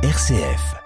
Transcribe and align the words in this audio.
RCF. 0.00 0.76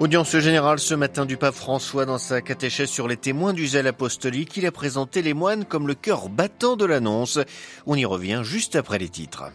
Audience 0.00 0.38
générale 0.38 0.78
ce 0.78 0.94
matin 0.94 1.26
du 1.26 1.36
pape 1.36 1.54
François 1.54 2.06
dans 2.06 2.16
sa 2.16 2.40
catéchèse 2.40 2.88
sur 2.88 3.06
les 3.06 3.18
témoins 3.18 3.52
du 3.52 3.66
zèle 3.66 3.86
apostolique. 3.86 4.56
Il 4.56 4.64
a 4.64 4.72
présenté 4.72 5.20
les 5.20 5.34
moines 5.34 5.66
comme 5.66 5.86
le 5.86 5.94
cœur 5.94 6.30
battant 6.30 6.76
de 6.76 6.86
l'annonce. 6.86 7.38
On 7.84 7.96
y 7.96 8.06
revient 8.06 8.40
juste 8.42 8.76
après 8.76 8.98
les 8.98 9.10
titres. 9.10 9.52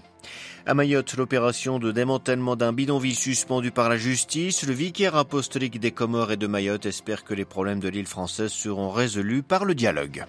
À 0.68 0.76
Mayotte, 0.76 1.16
l'opération 1.18 1.80
de 1.80 1.92
démantèlement 1.92 2.56
d'un 2.56 2.74
bidonville 2.74 3.16
suspendu 3.16 3.72
par 3.72 3.90
la 3.90 3.98
justice, 3.98 4.68
le 4.68 4.74
vicaire 4.74 5.16
apostolique 5.16 5.80
des 5.80 5.90
Comores 5.90 6.34
et 6.34 6.38
de 6.38 6.46
Mayotte 6.46 6.86
espère 6.86 7.24
que 7.24 7.34
les 7.34 7.46
problèmes 7.46 7.80
de 7.80 7.90
l'île 7.90 8.06
française 8.06 8.52
seront 8.52 8.92
résolus 8.92 9.42
par 9.42 9.66
le 9.66 9.74
dialogue. 9.74 10.26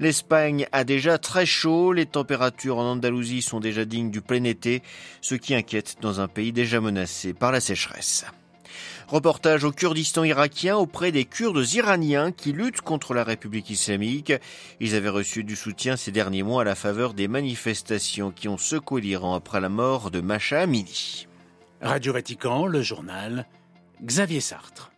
L'Espagne 0.00 0.66
a 0.72 0.84
déjà 0.84 1.18
très 1.18 1.46
chaud, 1.46 1.92
les 1.92 2.06
températures 2.06 2.78
en 2.78 2.92
Andalousie 2.92 3.42
sont 3.42 3.60
déjà 3.60 3.84
dignes 3.84 4.10
du 4.10 4.20
plein 4.20 4.44
été, 4.44 4.82
ce 5.20 5.34
qui 5.34 5.54
inquiète 5.54 5.96
dans 6.00 6.20
un 6.20 6.28
pays 6.28 6.52
déjà 6.52 6.80
menacé 6.80 7.32
par 7.32 7.52
la 7.52 7.60
sécheresse. 7.60 8.24
Reportage 9.08 9.64
au 9.64 9.70
Kurdistan 9.70 10.24
irakien 10.24 10.76
auprès 10.76 11.12
des 11.12 11.24
Kurdes 11.24 11.74
iraniens 11.74 12.32
qui 12.32 12.52
luttent 12.52 12.80
contre 12.80 13.12
la 13.12 13.22
République 13.22 13.70
islamique. 13.70 14.32
Ils 14.80 14.94
avaient 14.94 15.10
reçu 15.10 15.44
du 15.44 15.56
soutien 15.56 15.96
ces 15.96 16.10
derniers 16.10 16.42
mois 16.42 16.62
à 16.62 16.64
la 16.64 16.74
faveur 16.74 17.12
des 17.12 17.28
manifestations 17.28 18.30
qui 18.30 18.48
ont 18.48 18.58
secoué 18.58 19.02
l'Iran 19.02 19.34
après 19.34 19.60
la 19.60 19.68
mort 19.68 20.10
de 20.10 20.20
Masha 20.20 20.60
Amini. 20.60 21.26
Radio 21.82 22.14
Vatican, 22.14 22.66
le 22.66 22.82
journal, 22.82 23.46
Xavier 24.02 24.40
Sartre. 24.40 24.90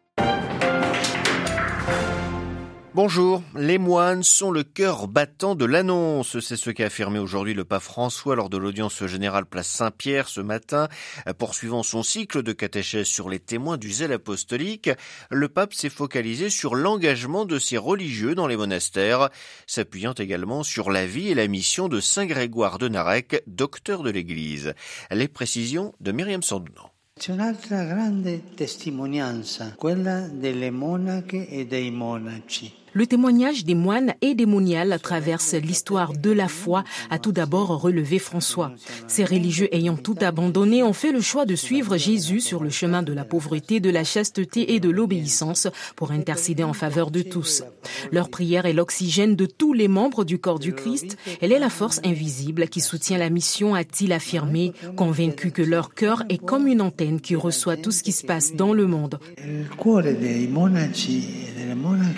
Bonjour, 2.96 3.42
les 3.54 3.76
moines 3.76 4.22
sont 4.22 4.50
le 4.50 4.62
cœur 4.62 5.06
battant 5.06 5.54
de 5.54 5.66
l'annonce. 5.66 6.40
C'est 6.40 6.56
ce 6.56 6.70
qu'a 6.70 6.86
affirmé 6.86 7.18
aujourd'hui 7.18 7.52
le 7.52 7.66
pape 7.66 7.82
François 7.82 8.36
lors 8.36 8.48
de 8.48 8.56
l'audience 8.56 9.04
générale 9.04 9.44
place 9.44 9.66
Saint-Pierre 9.66 10.28
ce 10.28 10.40
matin. 10.40 10.88
Poursuivant 11.36 11.82
son 11.82 12.02
cycle 12.02 12.42
de 12.42 12.54
catéchèse 12.54 13.06
sur 13.06 13.28
les 13.28 13.38
témoins 13.38 13.76
du 13.76 13.92
zèle 13.92 14.12
apostolique, 14.12 14.88
le 15.30 15.48
pape 15.50 15.74
s'est 15.74 15.90
focalisé 15.90 16.48
sur 16.48 16.74
l'engagement 16.74 17.44
de 17.44 17.58
ses 17.58 17.76
religieux 17.76 18.34
dans 18.34 18.46
les 18.46 18.56
monastères, 18.56 19.28
s'appuyant 19.66 20.14
également 20.14 20.62
sur 20.62 20.90
la 20.90 21.04
vie 21.04 21.28
et 21.28 21.34
la 21.34 21.48
mission 21.48 21.88
de 21.88 22.00
Saint 22.00 22.24
Grégoire 22.24 22.78
de 22.78 22.88
Narek, 22.88 23.42
docteur 23.46 24.04
de 24.04 24.10
l'Église. 24.10 24.72
Les 25.10 25.28
précisions 25.28 25.92
de 26.00 26.12
Myriam 26.12 26.42
Sandounan. 26.42 26.90
C'è 27.18 27.32
un'altra 27.32 27.82
grande 27.84 28.54
testimonianza, 28.54 29.74
quella 29.78 30.28
delle 30.28 30.70
monache 30.70 31.48
e 31.48 31.66
dei 31.66 31.90
monaci. 31.90 32.84
Le 32.96 33.06
témoignage 33.06 33.66
des 33.66 33.74
moines 33.74 34.14
et 34.22 34.34
des 34.34 34.46
moniales 34.46 34.98
traverse 35.02 35.52
l'histoire 35.52 36.14
de 36.14 36.30
la 36.30 36.48
foi, 36.48 36.82
a 37.10 37.18
tout 37.18 37.30
d'abord 37.30 37.78
relevé 37.78 38.18
François. 38.18 38.72
Ces 39.06 39.22
religieux 39.22 39.68
ayant 39.70 39.98
tout 39.98 40.16
abandonné 40.22 40.82
ont 40.82 40.94
fait 40.94 41.12
le 41.12 41.20
choix 41.20 41.44
de 41.44 41.54
suivre 41.56 41.98
Jésus 41.98 42.40
sur 42.40 42.64
le 42.64 42.70
chemin 42.70 43.02
de 43.02 43.12
la 43.12 43.26
pauvreté, 43.26 43.80
de 43.80 43.90
la 43.90 44.02
chasteté 44.02 44.72
et 44.72 44.80
de 44.80 44.88
l'obéissance 44.88 45.68
pour 45.94 46.10
intercéder 46.10 46.64
en 46.64 46.72
faveur 46.72 47.10
de 47.10 47.20
tous. 47.20 47.64
Leur 48.12 48.30
prière 48.30 48.64
est 48.64 48.72
l'oxygène 48.72 49.36
de 49.36 49.44
tous 49.44 49.74
les 49.74 49.88
membres 49.88 50.24
du 50.24 50.38
corps 50.38 50.58
du 50.58 50.72
Christ. 50.72 51.18
Elle 51.42 51.52
est 51.52 51.58
la 51.58 51.68
force 51.68 52.00
invisible 52.02 52.66
qui 52.66 52.80
soutient 52.80 53.18
la 53.18 53.28
mission, 53.28 53.74
a-t-il 53.74 54.14
affirmé, 54.14 54.72
convaincu 54.96 55.50
que 55.50 55.60
leur 55.60 55.92
cœur 55.92 56.22
est 56.30 56.42
comme 56.42 56.66
une 56.66 56.80
antenne 56.80 57.20
qui 57.20 57.36
reçoit 57.36 57.76
tout 57.76 57.90
ce 57.90 58.02
qui 58.02 58.12
se 58.12 58.24
passe 58.24 58.54
dans 58.54 58.72
le 58.72 58.86
monde. 58.86 59.20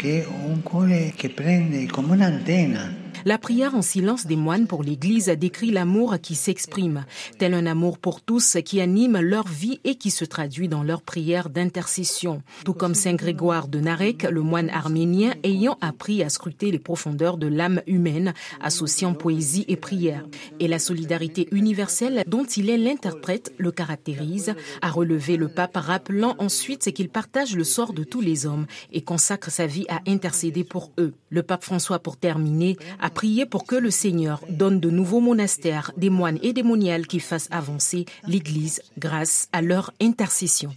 Il 0.00 0.04
cuore 0.06 0.12
dei 0.12 0.22
monaci 0.22 0.22
e 0.22 0.22
delle 0.22 0.22
monache 0.22 0.22
è 0.22 0.26
un 0.26 0.62
cuore 0.62 1.12
che 1.16 1.28
prende 1.30 1.86
come 1.86 2.12
un'antenna. 2.12 2.97
La 3.24 3.38
prière 3.38 3.74
en 3.74 3.82
silence 3.82 4.26
des 4.26 4.36
moines 4.36 4.66
pour 4.66 4.82
l'Église 4.82 5.26
décrit 5.26 5.70
l'amour 5.70 6.16
qui 6.22 6.34
s'exprime, 6.34 7.04
tel 7.38 7.54
un 7.54 7.66
amour 7.66 7.98
pour 7.98 8.20
tous 8.20 8.56
qui 8.64 8.80
anime 8.80 9.18
leur 9.18 9.48
vie 9.48 9.80
et 9.84 9.96
qui 9.96 10.10
se 10.10 10.24
traduit 10.24 10.68
dans 10.68 10.82
leur 10.82 11.02
prière 11.02 11.50
d'intercession. 11.50 12.42
Tout 12.64 12.74
comme 12.74 12.94
Saint 12.94 13.14
Grégoire 13.14 13.68
de 13.68 13.80
Narek, 13.80 14.22
le 14.24 14.42
moine 14.42 14.70
arménien 14.70 15.34
ayant 15.42 15.78
appris 15.80 16.22
à 16.22 16.28
scruter 16.28 16.70
les 16.70 16.78
profondeurs 16.78 17.36
de 17.36 17.46
l'âme 17.46 17.82
humaine, 17.86 18.34
associant 18.62 19.14
poésie 19.14 19.64
et 19.68 19.76
prière. 19.76 20.24
Et 20.60 20.68
la 20.68 20.78
solidarité 20.78 21.48
universelle 21.50 22.22
dont 22.26 22.44
il 22.44 22.70
est 22.70 22.78
l'interprète 22.78 23.52
le 23.58 23.72
caractérise, 23.72 24.54
a 24.82 24.90
relevé 24.90 25.36
le 25.36 25.48
pape 25.48 25.76
rappelant 25.76 26.36
ensuite 26.38 26.92
qu'il 26.92 27.08
partage 27.08 27.56
le 27.56 27.64
sort 27.64 27.92
de 27.92 28.04
tous 28.04 28.20
les 28.20 28.46
hommes 28.46 28.66
et 28.92 29.02
consacre 29.02 29.50
sa 29.50 29.66
vie 29.66 29.86
à 29.88 30.00
intercéder 30.06 30.64
pour 30.64 30.92
eux. 30.98 31.14
Le 31.30 31.42
pape 31.42 31.64
François, 31.64 31.98
pour 31.98 32.16
terminer, 32.16 32.76
prié 33.10 33.46
pour 33.46 33.66
que 33.66 33.76
le 33.76 33.90
Seigneur 33.90 34.40
donne 34.48 34.80
de 34.80 34.90
nouveaux 34.90 35.20
monastères, 35.20 35.92
des 35.96 36.10
moines 36.10 36.38
et 36.42 36.52
des 36.52 36.62
moniales 36.62 37.06
qui 37.06 37.20
fassent 37.20 37.48
avancer 37.50 38.06
l'Église 38.26 38.82
grâce 38.98 39.48
à 39.52 39.62
leur 39.62 39.92
intercession. 40.00 40.70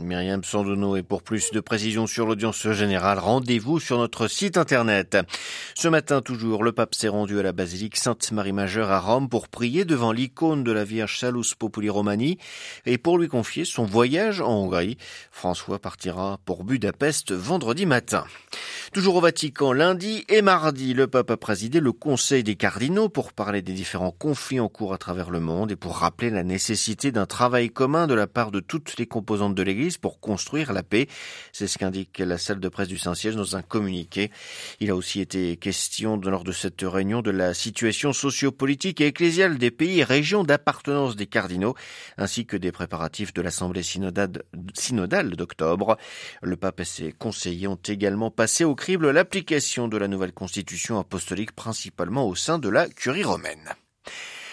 Myriam 0.00 0.42
Sandono 0.42 0.96
et 0.96 1.02
pour 1.02 1.22
plus 1.22 1.50
de 1.50 1.60
précisions 1.60 2.06
sur 2.06 2.26
l'audience 2.26 2.66
générale, 2.70 3.18
rendez-vous 3.18 3.78
sur 3.78 3.98
notre 3.98 4.26
site 4.26 4.56
internet. 4.56 5.18
Ce 5.74 5.86
matin 5.86 6.22
toujours, 6.22 6.64
le 6.64 6.72
pape 6.72 6.94
s'est 6.94 7.08
rendu 7.08 7.38
à 7.38 7.42
la 7.42 7.52
basilique 7.52 7.98
Sainte-Marie-Majeure 7.98 8.90
à 8.90 8.98
Rome 8.98 9.28
pour 9.28 9.48
prier 9.48 9.84
devant 9.84 10.10
l'icône 10.10 10.64
de 10.64 10.72
la 10.72 10.84
Vierge 10.84 11.18
Salus 11.18 11.54
Populi 11.58 11.90
Romani 11.90 12.38
et 12.86 12.96
pour 12.96 13.18
lui 13.18 13.28
confier 13.28 13.66
son 13.66 13.84
voyage 13.84 14.40
en 14.40 14.62
Hongrie. 14.62 14.96
François 15.30 15.78
partira 15.78 16.38
pour 16.46 16.64
Budapest 16.64 17.32
vendredi 17.32 17.84
matin. 17.84 18.24
Toujours 18.94 19.16
au 19.16 19.20
Vatican, 19.20 19.72
lundi 19.72 20.24
et 20.30 20.40
mardi, 20.40 20.94
le 20.94 21.06
pape 21.06 21.30
a 21.30 21.36
présidé 21.36 21.80
le 21.80 21.92
Conseil 21.92 22.42
des 22.42 22.56
cardinaux 22.56 23.10
pour 23.10 23.34
parler 23.34 23.60
des 23.60 23.72
différents 23.72 24.10
conflits 24.10 24.60
en 24.60 24.68
cours 24.68 24.94
à 24.94 24.98
travers 24.98 25.30
le 25.30 25.40
monde 25.40 25.70
et 25.70 25.76
pour 25.76 25.96
rappeler 25.96 26.30
la 26.30 26.44
nécessité 26.44 27.12
d'un 27.12 27.26
travail 27.26 27.68
commun 27.68 28.06
de 28.06 28.14
la 28.14 28.26
part 28.26 28.50
de 28.50 28.60
toutes 28.60 28.96
les 28.98 29.06
composantes 29.06 29.54
de 29.54 29.62
l'Église 29.62 29.81
pour 30.00 30.20
construire 30.20 30.72
la 30.72 30.82
paix. 30.82 31.08
C'est 31.52 31.66
ce 31.66 31.78
qu'indique 31.78 32.18
la 32.18 32.38
salle 32.38 32.60
de 32.60 32.68
presse 32.68 32.88
du 32.88 32.98
Saint-Siège 32.98 33.36
dans 33.36 33.56
un 33.56 33.62
communiqué. 33.62 34.30
Il 34.80 34.90
a 34.90 34.96
aussi 34.96 35.20
été 35.20 35.56
question 35.56 36.16
lors 36.16 36.44
de 36.44 36.52
cette 36.52 36.82
réunion 36.82 37.22
de 37.22 37.30
la 37.30 37.54
situation 37.54 38.12
sociopolitique 38.12 39.00
et 39.00 39.06
ecclésiale 39.06 39.58
des 39.58 39.70
pays 39.70 40.00
et 40.00 40.04
régions 40.04 40.44
d'appartenance 40.44 41.16
des 41.16 41.26
cardinaux, 41.26 41.74
ainsi 42.16 42.46
que 42.46 42.56
des 42.56 42.72
préparatifs 42.72 43.32
de 43.34 43.42
l'Assemblée 43.42 43.82
synodale 43.82 45.30
d'octobre. 45.36 45.96
Le 46.42 46.56
pape 46.56 46.80
et 46.80 46.84
ses 46.84 47.12
conseillers 47.12 47.68
ont 47.68 47.76
également 47.76 48.30
passé 48.30 48.64
au 48.64 48.74
crible 48.74 49.10
l'application 49.10 49.88
de 49.88 49.96
la 49.96 50.08
nouvelle 50.08 50.32
constitution 50.32 50.98
apostolique, 50.98 51.52
principalement 51.52 52.28
au 52.28 52.34
sein 52.34 52.58
de 52.58 52.68
la 52.68 52.88
curie 52.88 53.24
romaine. 53.24 53.74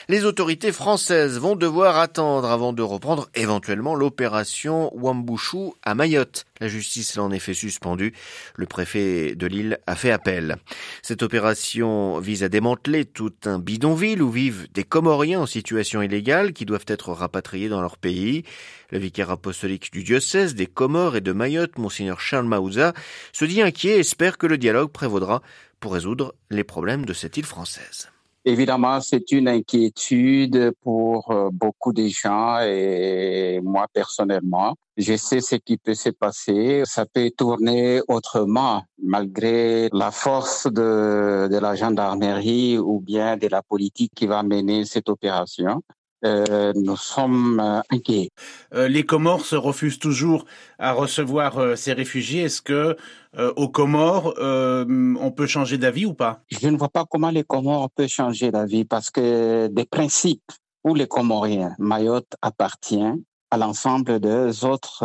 Les 0.10 0.26
autorités 0.26 0.72
françaises 0.72 1.38
vont 1.38 1.56
devoir 1.56 1.98
attendre 1.98 2.50
avant 2.50 2.74
de 2.74 2.82
reprendre 2.82 3.30
éventuellement 3.36 3.94
l'opération 3.94 4.92
Wambushu 4.98 5.74
à 5.84 5.94
Mayotte. 5.94 6.46
La 6.60 6.68
justice 6.68 7.16
l'a 7.16 7.22
en 7.22 7.30
effet 7.30 7.54
suspendue. 7.54 8.16
Le 8.56 8.66
préfet 8.66 9.36
de 9.36 9.46
l'île 9.46 9.78
a 9.86 9.94
fait 9.94 10.10
appel. 10.10 10.56
Cette 11.04 11.22
opération 11.22 12.18
vise 12.18 12.42
à 12.42 12.50
démanteler 12.50 13.06
tout 13.06 13.36
un 13.46 13.60
bidonville 13.60 14.24
où 14.24 14.32
vivent 14.32 14.68
des 14.74 14.84
Comoriens 14.84 15.42
en 15.42 15.46
situation 15.46 16.02
illégale 16.02 16.54
qui 16.54 16.66
doivent 16.66 16.86
être 16.88 17.12
rapatriés 17.12 17.70
dans 17.70 17.82
leur 17.82 18.00
pays. 18.00 18.46
Le 18.90 18.98
vicaire 18.98 19.30
apostolique 19.30 19.94
du 19.94 20.02
diocèse 20.04 20.56
des 20.56 20.66
Comores 20.66 21.18
et 21.18 21.22
de 21.22 21.34
Mayotte, 21.34 21.78
Monseigneur 21.78 22.20
Charles 22.20 22.48
Maouza, 22.48 22.94
se 23.32 23.46
dit 23.46 23.62
inquiet 23.62 23.98
et 23.98 24.00
espère 24.00 24.40
que 24.40 24.48
le 24.48 24.58
dialogue 24.58 24.92
prévaudra 24.92 25.44
pour 25.80 25.94
résoudre 25.94 26.34
les 26.50 26.64
problèmes 26.64 27.06
de 27.06 27.14
cette 27.14 27.38
île 27.38 27.46
française. 27.46 28.10
Évidemment, 28.46 29.02
c'est 29.02 29.32
une 29.32 29.48
inquiétude 29.48 30.72
pour 30.82 31.34
beaucoup 31.52 31.92
de 31.92 32.08
gens 32.08 32.60
et 32.62 33.60
moi 33.64 33.86
personnellement. 33.94 34.76
Je 34.96 35.16
sais 35.16 35.42
ce 35.42 35.56
qui 35.56 35.78
peut 35.78 35.94
se 35.94 36.10
passer. 36.10 36.84
Ça 36.86 37.06
peut 37.06 37.32
tourner 37.38 38.02
autrement 38.08 38.84
malgré 39.02 39.90
la 39.94 40.12
force 40.12 40.68
de, 40.68 41.48
de 41.52 41.58
la 41.58 41.76
gendarmerie 41.76 42.78
ou 42.78 43.00
bien 43.00 43.38
de 43.38 43.48
la 43.48 43.62
politique 43.62 44.14
qui 44.16 44.26
va 44.26 44.44
mener 44.44 44.86
cette 44.86 45.10
opération. 45.10 45.82
Euh, 46.26 46.74
nous 46.76 46.98
sommes 46.98 47.60
euh, 47.60 47.82
inquiets. 47.90 48.30
Euh, 48.74 48.88
les 48.88 49.06
Comores 49.06 49.46
se 49.46 49.56
refusent 49.56 50.00
toujours 50.00 50.46
à 50.78 50.92
recevoir 50.92 51.78
ces 51.78 51.94
réfugiés. 51.94 52.44
Est-ce 52.44 52.62
que 52.62 52.98
aux 53.38 53.70
Comores, 53.70 54.34
on 54.40 55.32
peut 55.32 55.46
changer 55.46 55.78
d'avis 55.78 56.06
ou 56.06 56.14
pas? 56.14 56.42
Je 56.50 56.68
ne 56.68 56.78
vois 56.78 56.90
pas 56.90 57.06
comment 57.06 57.30
les 57.30 57.44
Comores 57.44 57.90
peuvent 57.92 58.08
changer 58.08 58.52
d'avis 58.52 58.86
parce 58.86 59.12
que 59.12 59.68
des 59.68 59.86
principes 59.86 60.52
pour 60.82 60.96
les 60.96 61.08
Comoriens, 61.08 61.76
Mayotte 61.78 62.34
appartient 62.42 63.12
à 63.52 63.58
l'ensemble 63.58 64.20
des 64.20 64.66
autres 64.66 65.04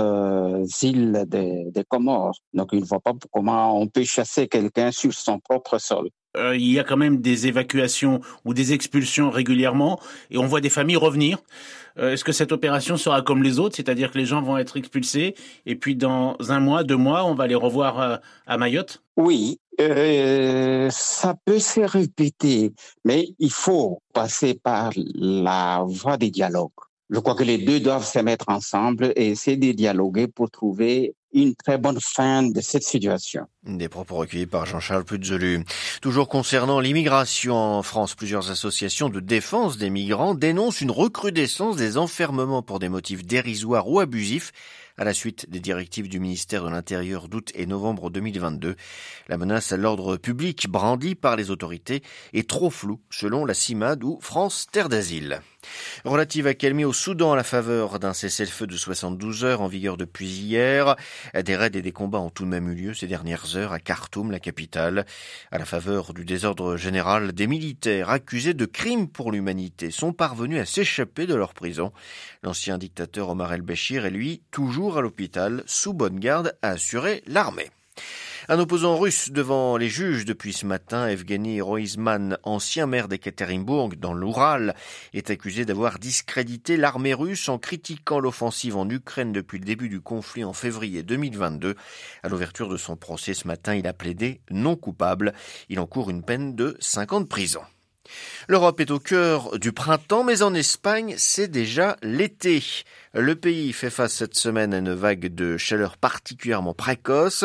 îles 0.83 1.25
des, 1.27 1.67
des 1.71 1.85
Comores. 1.85 2.39
Donc, 2.55 2.71
il 2.73 2.81
ne 2.81 2.85
voit 2.87 3.01
pas 3.01 3.13
comment 3.31 3.79
on 3.79 3.89
peut 3.89 4.05
chasser 4.05 4.49
quelqu'un 4.49 4.91
sur 4.91 5.13
son 5.13 5.39
propre 5.39 5.79
sol. 5.79 6.09
Euh, 6.37 6.57
il 6.57 6.73
y 6.73 6.79
a 6.79 6.85
quand 6.85 6.97
même 6.97 7.21
des 7.21 7.47
évacuations 7.47 8.21
ou 8.45 8.55
des 8.55 8.73
expulsions 8.73 9.31
régulièrement 9.31 10.01
et 10.31 10.39
on 10.39 10.47
voit 10.47 10.61
des 10.61 10.71
familles 10.71 10.97
revenir. 10.97 11.39
Euh, 11.99 12.13
est-ce 12.13 12.25
que 12.25 12.33
cette 12.33 12.53
opération 12.53 12.97
sera 12.97 13.23
comme 13.23 13.43
les 13.43 13.59
autres, 13.59 13.77
c'est-à-dire 13.77 14.11
que 14.11 14.19
les 14.19 14.27
gens 14.27 14.43
vont 14.43 14.59
être 14.59 14.77
expulsés 14.77 15.35
et 15.65 15.77
puis 15.77 15.95
dans 15.95 16.37
un 16.49 16.61
mois, 16.61 16.83
deux 16.83 16.97
mois, 16.97 17.25
on 17.25 17.35
va 17.35 17.47
les 17.47 17.55
revoir 17.55 18.01
euh, 18.01 18.17
à 18.47 18.59
Mayotte? 18.59 19.03
Oui, 19.17 19.61
euh, 19.81 20.89
ça 20.91 21.35
peut 21.45 21.61
se 21.61 21.81
répéter, 21.81 22.73
mais 23.05 23.29
il 23.39 23.53
faut 23.53 24.01
passer 24.13 24.55
par 24.55 24.91
la 24.97 25.85
voie 25.87 26.17
des 26.17 26.31
dialogues. 26.31 26.71
Je 27.11 27.21
crois 27.21 27.35
que 27.35 27.45
les 27.45 27.59
deux 27.59 27.81
doivent 27.81 28.07
se 28.07 28.19
mettre 28.19 28.49
ensemble 28.49 29.13
et 29.15 29.29
essayer 29.29 29.57
de 29.57 29.73
dialoguer 29.73 30.27
pour 30.27 30.51
trouver 30.51 31.15
une 31.35 31.55
très 31.55 31.77
bonne 31.77 31.99
fin 32.01 32.43
de 32.43 32.61
cette 32.61 32.85
situation. 32.85 33.47
Des 33.65 33.89
propos 33.89 34.17
recueillis 34.17 34.47
par 34.47 34.67
Jean-Charles 34.67 35.05
Puzolu. 35.05 35.65
Toujours 36.01 36.29
concernant 36.29 36.81
l'immigration 36.81 37.57
en 37.57 37.83
France, 37.83 38.15
plusieurs 38.15 38.51
associations 38.51 39.09
de 39.09 39.21
défense 39.21 39.77
des 39.77 39.91
migrants 39.91 40.35
dénoncent 40.35 40.81
une 40.81 40.93
recrudescence 40.93 41.77
des 41.77 41.99
enfermements 41.99 42.63
pour 42.63 42.79
des 42.79 42.89
motifs 42.89 43.25
dérisoires 43.25 43.89
ou 43.89 44.01
abusifs 44.01 44.53
à 44.97 45.05
la 45.05 45.13
suite 45.13 45.51
des 45.51 45.61
directives 45.61 46.09
du 46.09 46.21
ministère 46.21 46.65
de 46.65 46.71
l'Intérieur 46.71 47.29
d'août 47.29 47.51
et 47.55 47.67
novembre 47.67 48.11
2022. 48.11 48.77
La 49.29 49.37
menace 49.37 49.73
à 49.73 49.77
l'ordre 49.77 50.17
public 50.17 50.69
brandie 50.69 51.15
par 51.15 51.37
les 51.37 51.51
autorités 51.51 52.03
est 52.33 52.49
trop 52.49 52.71
floue, 52.71 53.01
selon 53.11 53.45
la 53.45 53.55
CIMAD 53.55 54.05
ou 54.05 54.19
France 54.21 54.67
Terre 54.71 54.89
d'Asile. 54.89 55.41
Relative 56.05 56.47
accalmie 56.47 56.85
au 56.85 56.93
Soudan 56.93 57.33
à 57.33 57.37
la 57.37 57.45
faveur 57.45 57.99
d'un 57.99 58.13
cessez-le-feu 58.13 58.67
de 58.67 58.77
72 58.77 59.45
heures 59.45 59.61
en 59.61 59.69
vigueur 59.69 59.97
depuis 59.97 60.29
hier. 60.29 60.97
Des 61.35 61.57
raids 61.57 61.71
et 61.75 61.83
des 61.83 61.93
combats 61.93 62.19
ont 62.19 62.31
tout 62.31 62.45
de 62.45 62.49
même 62.49 62.71
eu 62.71 62.75
lieu 62.75 62.95
ces 62.95 63.07
dernières 63.07 63.57
heures 63.57 63.73
à 63.73 63.79
Khartoum, 63.79 64.31
la 64.31 64.41
capitale. 64.41 65.07
À 65.51 65.59
la 65.59 65.65
faveur 65.65 66.15
du 66.15 66.25
désordre 66.25 66.77
général, 66.77 67.33
des 67.33 67.47
militaires 67.47 68.11
accusés 68.11 68.55
de 68.55 68.67
crimes 68.67 69.09
pour 69.09 69.33
l'humanité 69.33 69.91
sont 69.91 70.13
parvenus 70.13 70.61
à 70.61 70.65
s'échapper 70.65 71.27
de 71.27 71.35
leur 71.35 71.55
prison. 71.55 71.93
L'ancien 72.43 72.79
dictateur 72.79 73.31
Omar 73.31 73.53
el-Béchir 73.53 74.07
est 74.07 74.11
lui 74.11 74.43
toujours 74.51 74.99
à 74.99 75.01
l'hôpital, 75.01 75.63
sous 75.67 75.95
bonne 75.95 76.19
garde, 76.19 76.57
a 76.63 76.71
assuré 76.71 77.23
l'armée. 77.27 77.71
Un 78.47 78.59
opposant 78.59 78.99
russe 78.99 79.31
devant 79.31 79.79
les 79.79 79.89
juges 79.89 80.27
depuis 80.27 80.53
ce 80.53 80.67
matin, 80.67 81.09
Evgeny 81.09 81.63
Roizman, 81.63 82.37
ancien 82.43 82.87
maire 82.87 83.09
d'Ekaterinbourg 83.09 83.97
dans 83.97 84.13
l'Oural, 84.13 84.75
est 85.15 85.31
accusé 85.31 85.65
d'avoir 85.65 85.99
discrédité 85.99 86.77
l'armée 86.77 87.15
russe 87.15 87.49
en 87.49 87.57
critiquant 87.57 88.21
l'offensive 88.21 88.77
en 88.77 88.87
Ukraine 88.91 89.33
depuis 89.33 89.59
le 89.59 89.65
début 89.65 89.89
du 89.89 90.03
conflit 90.03 90.45
en 90.45 90.53
février 90.53 91.03
2022. 91.03 91.75
À 92.23 92.29
l'ouverture 92.29 92.69
de 92.69 92.77
son 92.77 92.97
procès 92.97 93.33
ce 93.33 93.49
matin, 93.49 93.75
il 93.77 93.87
a 93.87 93.95
plaidé 93.95 94.43
non 94.51 94.77
coupable. 94.77 95.33
Il 95.71 95.81
encourt 95.81 96.11
une 96.11 96.23
peine 96.23 96.55
de 96.55 96.77
5 96.81 97.15
ans 97.15 97.21
prison. 97.25 97.63
L'Europe 98.49 98.81
est 98.81 98.91
au 98.91 98.99
cœur 98.99 99.59
du 99.59 99.73
printemps, 99.73 100.25
mais 100.25 100.43
en 100.43 100.55
Espagne, 100.55 101.15
c'est 101.17 101.49
déjà 101.49 101.97
l'été. 102.03 102.63
Le 103.15 103.35
pays 103.35 103.73
fait 103.73 103.91
face 103.91 104.15
cette 104.15 104.35
semaine 104.35 104.75
à 104.75 104.79
une 104.79 104.93
vague 104.93 105.35
de 105.35 105.57
chaleur 105.57 105.97
particulièrement 105.97 106.75
précoce. 106.75 107.45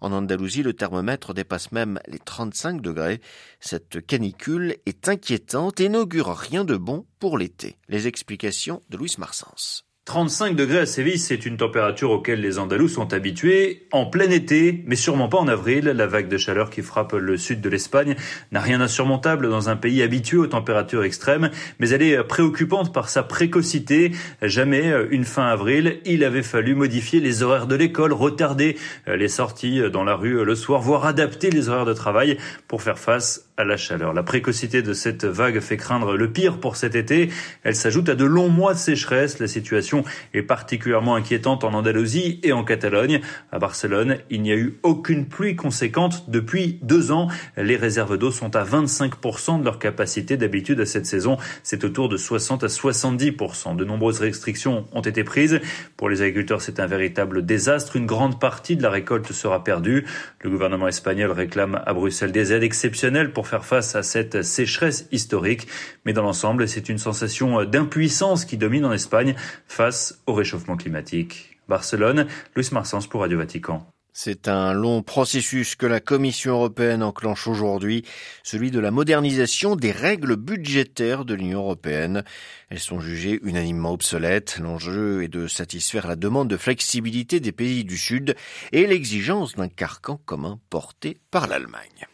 En 0.00 0.12
Andalousie, 0.12 0.62
le 0.62 0.72
thermomètre 0.72 1.34
dépasse 1.34 1.72
même 1.72 2.00
les 2.06 2.18
35 2.18 2.80
degrés. 2.80 3.20
Cette 3.60 4.04
canicule 4.06 4.76
est 4.86 5.08
inquiétante 5.08 5.80
et 5.80 5.88
n'augure 5.88 6.34
rien 6.34 6.64
de 6.64 6.76
bon 6.76 7.06
pour 7.18 7.38
l'été. 7.38 7.76
Les 7.88 8.06
explications 8.06 8.82
de 8.88 8.96
Louis 8.96 9.14
Marsens. 9.18 9.89
35 10.10 10.56
degrés 10.56 10.80
à 10.80 10.86
Séville, 10.86 11.20
c'est 11.20 11.46
une 11.46 11.56
température 11.56 12.10
auquel 12.10 12.40
les 12.40 12.58
Andalous 12.58 12.88
sont 12.88 13.12
habitués 13.12 13.86
en 13.92 14.06
plein 14.06 14.28
été, 14.28 14.82
mais 14.86 14.96
sûrement 14.96 15.28
pas 15.28 15.38
en 15.38 15.46
avril. 15.46 15.84
La 15.84 16.08
vague 16.08 16.26
de 16.26 16.36
chaleur 16.36 16.68
qui 16.68 16.82
frappe 16.82 17.12
le 17.12 17.36
sud 17.36 17.60
de 17.60 17.68
l'Espagne 17.68 18.16
n'a 18.50 18.58
rien 18.58 18.80
d'insurmontable 18.80 19.48
dans 19.48 19.68
un 19.68 19.76
pays 19.76 20.02
habitué 20.02 20.36
aux 20.36 20.48
températures 20.48 21.04
extrêmes, 21.04 21.50
mais 21.78 21.90
elle 21.90 22.02
est 22.02 22.24
préoccupante 22.24 22.92
par 22.92 23.08
sa 23.08 23.22
précocité. 23.22 24.10
Jamais 24.42 24.92
une 25.12 25.24
fin 25.24 25.46
avril, 25.46 26.00
il 26.04 26.24
avait 26.24 26.42
fallu 26.42 26.74
modifier 26.74 27.20
les 27.20 27.44
horaires 27.44 27.68
de 27.68 27.76
l'école, 27.76 28.12
retarder 28.12 28.76
les 29.06 29.28
sorties 29.28 29.80
dans 29.92 30.02
la 30.02 30.16
rue 30.16 30.44
le 30.44 30.54
soir, 30.56 30.80
voire 30.80 31.06
adapter 31.06 31.50
les 31.50 31.68
horaires 31.68 31.86
de 31.86 31.94
travail 31.94 32.36
pour 32.66 32.82
faire 32.82 32.98
face 32.98 33.48
à 33.56 33.64
la 33.64 33.76
chaleur. 33.76 34.12
La 34.12 34.22
précocité 34.22 34.82
de 34.82 34.92
cette 34.92 35.24
vague 35.24 35.60
fait 35.60 35.76
craindre 35.76 36.16
le 36.16 36.32
pire 36.32 36.58
pour 36.58 36.76
cet 36.76 36.96
été. 36.96 37.28
Elle 37.62 37.76
s'ajoute 37.76 38.08
à 38.08 38.14
de 38.14 38.24
longs 38.24 38.48
mois 38.48 38.72
de 38.72 38.78
sécheresse. 38.78 39.38
La 39.38 39.48
situation 39.48 39.99
est 40.34 40.42
particulièrement 40.42 41.14
inquiétante 41.14 41.64
en 41.64 41.74
Andalousie 41.74 42.40
et 42.42 42.52
en 42.52 42.64
Catalogne. 42.64 43.20
À 43.52 43.58
Barcelone, 43.58 44.18
il 44.30 44.42
n'y 44.42 44.52
a 44.52 44.56
eu 44.56 44.78
aucune 44.82 45.26
pluie 45.26 45.56
conséquente 45.56 46.24
depuis 46.28 46.78
deux 46.82 47.12
ans. 47.12 47.28
Les 47.56 47.76
réserves 47.76 48.18
d'eau 48.18 48.30
sont 48.30 48.54
à 48.56 48.64
25% 48.64 49.60
de 49.60 49.64
leur 49.64 49.78
capacité 49.78 50.36
d'habitude 50.36 50.80
à 50.80 50.86
cette 50.86 51.06
saison. 51.06 51.36
C'est 51.62 51.84
autour 51.84 52.08
de 52.08 52.16
60 52.16 52.64
à 52.64 52.68
70%. 52.68 53.76
De 53.76 53.84
nombreuses 53.84 54.20
restrictions 54.20 54.86
ont 54.92 55.00
été 55.00 55.24
prises. 55.24 55.60
Pour 55.96 56.08
les 56.08 56.22
agriculteurs, 56.22 56.62
c'est 56.62 56.80
un 56.80 56.86
véritable 56.86 57.44
désastre. 57.44 57.96
Une 57.96 58.06
grande 58.06 58.40
partie 58.40 58.76
de 58.76 58.82
la 58.82 58.90
récolte 58.90 59.32
sera 59.32 59.64
perdue. 59.64 60.06
Le 60.42 60.50
gouvernement 60.50 60.88
espagnol 60.88 61.30
réclame 61.30 61.82
à 61.86 61.92
Bruxelles 61.94 62.32
des 62.32 62.52
aides 62.52 62.62
exceptionnelles 62.62 63.32
pour 63.32 63.48
faire 63.48 63.64
face 63.64 63.94
à 63.94 64.02
cette 64.02 64.42
sécheresse 64.42 65.08
historique. 65.12 65.66
Mais 66.04 66.12
dans 66.12 66.22
l'ensemble, 66.22 66.68
c'est 66.68 66.88
une 66.88 66.98
sensation 66.98 67.64
d'impuissance 67.64 68.44
qui 68.44 68.56
domine 68.56 68.84
en 68.84 68.92
Espagne 68.92 69.34
face 69.66 69.89
au 70.26 70.34
réchauffement 70.34 70.76
climatique. 70.76 71.58
Barcelone, 71.68 72.26
Luis 72.56 72.68
Marsens 72.72 73.06
pour 73.08 73.20
Radio 73.20 73.38
Vatican. 73.38 73.86
C'est 74.12 74.48
un 74.48 74.72
long 74.72 75.02
processus 75.02 75.76
que 75.76 75.86
la 75.86 76.00
Commission 76.00 76.54
européenne 76.54 77.02
enclenche 77.02 77.46
aujourd'hui, 77.46 78.04
celui 78.42 78.72
de 78.72 78.80
la 78.80 78.90
modernisation 78.90 79.76
des 79.76 79.92
règles 79.92 80.34
budgétaires 80.34 81.24
de 81.24 81.34
l'Union 81.34 81.60
européenne. 81.60 82.24
Elles 82.70 82.80
sont 82.80 83.00
jugées 83.00 83.38
unanimement 83.44 83.92
obsolètes. 83.92 84.58
L'enjeu 84.58 85.22
est 85.22 85.28
de 85.28 85.46
satisfaire 85.46 86.08
la 86.08 86.16
demande 86.16 86.48
de 86.48 86.56
flexibilité 86.56 87.38
des 87.38 87.52
pays 87.52 87.84
du 87.84 87.96
Sud 87.96 88.34
et 88.72 88.86
l'exigence 88.86 89.54
d'un 89.54 89.68
carcan 89.68 90.20
commun 90.26 90.58
porté 90.70 91.18
par 91.30 91.46
l'Allemagne. 91.46 92.06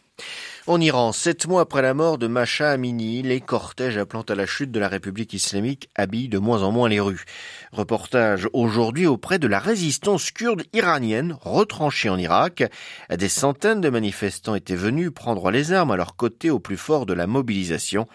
En 0.67 0.81
Iran, 0.81 1.13
sept 1.13 1.47
mois 1.47 1.61
après 1.61 1.81
la 1.81 1.93
mort 1.93 2.17
de 2.17 2.27
Masha 2.27 2.71
Amini, 2.71 3.21
les 3.21 3.39
cortèges 3.39 3.97
appelant 3.97 4.23
à 4.23 4.35
la 4.35 4.45
chute 4.45 4.69
de 4.69 4.81
la 4.81 4.89
République 4.89 5.31
islamique 5.31 5.87
habillent 5.95 6.27
de 6.27 6.39
moins 6.39 6.61
en 6.61 6.73
moins 6.73 6.89
les 6.89 6.99
rues. 6.99 7.23
Reportage 7.71 8.49
aujourd'hui 8.51 9.07
auprès 9.07 9.39
de 9.39 9.47
la 9.47 9.59
résistance 9.59 10.29
kurde 10.31 10.63
iranienne 10.73 11.37
retranchée 11.39 12.09
en 12.09 12.17
Irak. 12.17 12.65
Des 13.09 13.29
centaines 13.29 13.79
de 13.79 13.87
manifestants 13.89 14.55
étaient 14.55 14.75
venus 14.75 15.11
prendre 15.15 15.51
les 15.51 15.71
armes 15.71 15.91
à 15.91 15.95
leur 15.95 16.17
côté 16.17 16.49
au 16.49 16.59
plus 16.59 16.75
fort 16.75 17.05
de 17.05 17.13
la 17.13 17.27
mobilisation. 17.27 18.05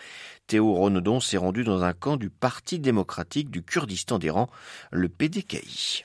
Théo 0.46 0.74
Ronodon 0.74 1.20
s'est 1.20 1.38
rendu 1.38 1.64
dans 1.64 1.84
un 1.84 1.94
camp 1.94 2.18
du 2.18 2.28
Parti 2.28 2.78
démocratique 2.78 3.50
du 3.50 3.62
Kurdistan 3.62 4.18
d'Iran, 4.18 4.50
le 4.90 5.08
PDKI. 5.08 6.04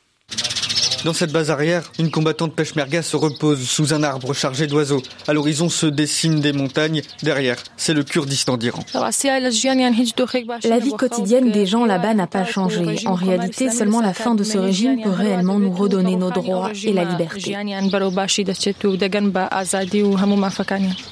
Dans 1.05 1.13
cette 1.13 1.31
base 1.31 1.51
arrière, 1.51 1.91
une 1.99 2.11
combattante 2.11 2.53
peshmerga 2.53 3.01
se 3.01 3.15
repose 3.15 3.61
sous 3.61 3.93
un 3.93 4.03
arbre 4.03 4.33
chargé 4.33 4.67
d'oiseaux. 4.67 5.01
À 5.27 5.33
l'horizon 5.33 5.69
se 5.69 5.85
dessinent 5.85 6.41
des 6.41 6.53
montagnes. 6.53 7.01
Derrière, 7.23 7.57
c'est 7.77 7.93
le 7.93 8.03
Kurdistan 8.03 8.57
d'Iran. 8.57 8.83
La 8.93 10.79
vie 10.79 10.93
quotidienne 10.93 11.51
des 11.51 11.65
gens 11.65 11.85
là-bas 11.85 12.13
n'a 12.13 12.27
pas 12.27 12.45
changé. 12.45 12.95
En 13.05 13.13
réalité, 13.13 13.69
seulement 13.69 14.01
la 14.01 14.13
fin 14.13 14.35
de 14.35 14.43
ce 14.43 14.57
régime 14.57 15.01
peut 15.01 15.09
réellement 15.09 15.59
nous 15.59 15.71
redonner 15.71 16.15
nos 16.15 16.31
droits 16.31 16.71
et 16.83 16.93
la 16.93 17.05
liberté. 17.05 17.55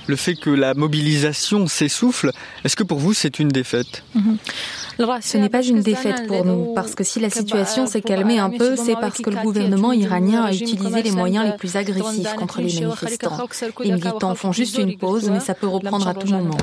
Le 0.07 0.15
fait 0.15 0.36
que 0.36 0.50
la 0.50 0.74
mobilisation 0.74 1.67
s'essouffle, 1.67 2.31
est-ce 2.63 2.75
que 2.75 2.83
pour 2.83 3.00
vous 3.00 3.13
c'est 3.13 3.39
une 3.39 3.50
défaite? 3.50 4.03
Ce 5.21 5.38
n'est 5.38 5.50
pas 5.50 5.63
une 5.63 5.81
défaite 5.81 6.25
pour 6.27 6.45
nous, 6.45 6.74
parce 6.74 6.95
que 6.95 7.03
si 7.03 7.19
la 7.19 7.29
situation 7.29 7.86
s'est 7.86 8.01
calmée 8.01 8.39
un 8.39 8.50
peu, 8.50 8.75
c'est 8.75 8.95
parce 8.95 9.19
que 9.19 9.29
le 9.29 9.38
gouvernement 9.38 9.75
iranien 9.94 10.44
a 10.44 10.53
utilisé 10.53 11.03
les 11.03 11.12
moyens 11.12 11.46
les 11.46 11.58
plus 11.58 11.75
agressifs 11.75 12.34
contre 12.36 12.62
les 12.62 12.74
manifestants. 12.82 13.38
Les 13.84 13.91
militants 13.91 14.36
font 14.36 14.51
juste 14.51 14.77
une 14.77 14.98
pause, 14.98 15.29
mais 15.29 15.39
ça 15.39 15.53
peut 15.53 15.67
reprendre 15.67 16.08
à 16.08 16.13
tout 16.13 16.27
moment. 16.27 16.58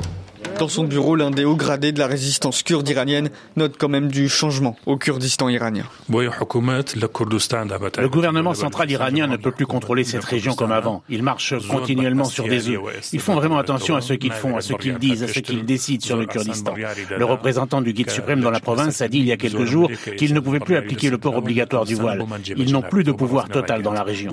Dans 0.59 0.67
son 0.67 0.83
bureau, 0.83 1.15
l'un 1.15 1.31
des 1.31 1.45
hauts 1.45 1.55
gradés 1.55 1.91
de 1.91 1.99
la 1.99 2.07
résistance 2.07 2.61
kurde 2.61 2.87
iranienne 2.87 3.29
note 3.55 3.75
quand 3.77 3.89
même 3.89 4.09
du 4.09 4.29
changement 4.29 4.77
au 4.85 4.97
Kurdistan 4.97 5.49
iranien. 5.49 5.85
Le 6.09 8.07
gouvernement 8.07 8.53
central 8.53 8.91
iranien 8.91 9.27
ne 9.27 9.37
peut 9.37 9.51
plus 9.51 9.65
contrôler 9.65 10.03
cette 10.03 10.23
région 10.23 10.53
comme 10.53 10.71
avant. 10.71 11.03
Ils 11.09 11.23
marchent 11.23 11.55
continuellement 11.67 12.25
sur 12.25 12.47
des 12.47 12.69
œufs. 12.69 12.79
Ils 13.13 13.19
font 13.19 13.33
vraiment 13.35 13.57
attention 13.57 13.95
à 13.95 14.01
ce 14.01 14.13
qu'ils 14.13 14.31
font, 14.31 14.55
à 14.55 14.61
ce 14.61 14.73
qu'ils 14.73 14.97
disent, 14.99 15.23
à 15.23 15.27
ce 15.27 15.39
qu'ils 15.39 15.65
décident 15.65 16.05
sur 16.05 16.17
le 16.17 16.25
Kurdistan. 16.27 16.75
Le 17.17 17.25
représentant 17.25 17.81
du 17.81 17.93
guide 17.93 18.11
suprême 18.11 18.41
dans 18.41 18.51
la 18.51 18.59
province 18.59 19.01
a 19.01 19.07
dit 19.07 19.19
il 19.19 19.25
y 19.25 19.31
a 19.31 19.37
quelques 19.37 19.65
jours 19.65 19.89
qu'ils 20.17 20.33
ne 20.33 20.39
pouvaient 20.39 20.59
plus 20.59 20.75
appliquer 20.75 21.09
le 21.09 21.17
port 21.17 21.35
obligatoire 21.35 21.85
du 21.85 21.95
voile. 21.95 22.23
Ils 22.55 22.71
n'ont 22.71 22.83
plus 22.83 23.03
de 23.03 23.11
pouvoir 23.11 23.49
total 23.49 23.81
dans 23.81 23.93
la 23.93 24.03
région. 24.03 24.31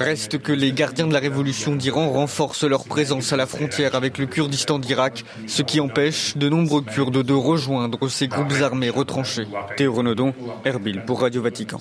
Reste 0.00 0.38
que 0.38 0.52
les 0.52 0.72
gardiens 0.72 1.06
de 1.08 1.12
la 1.12 1.18
révolution 1.18 1.74
d'Iran 1.74 2.10
renforcent 2.10 2.64
leur 2.64 2.84
présence 2.84 3.32
à 3.32 3.36
la 3.36 3.46
frontière 3.46 3.71
avec 3.80 4.18
le 4.18 4.26
Kurdistan 4.26 4.78
d'Irak, 4.78 5.24
ce 5.46 5.62
qui 5.62 5.80
empêche 5.80 6.36
de 6.36 6.48
nombreux 6.48 6.82
Kurdes 6.82 7.22
de 7.22 7.32
rejoindre 7.32 8.08
ces 8.08 8.28
groupes 8.28 8.52
armés 8.60 8.90
retranchés. 8.90 9.46
Théo 9.76 9.94
Renaudon, 9.94 10.34
Erbil 10.64 11.02
pour 11.04 11.20
Radio 11.20 11.42
Vatican. 11.42 11.80